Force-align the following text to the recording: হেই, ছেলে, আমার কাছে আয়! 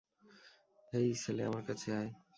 হেই, 0.93 1.09
ছেলে, 1.23 1.41
আমার 1.45 1.63
কাছে 1.67 1.87
আয়! 1.99 2.11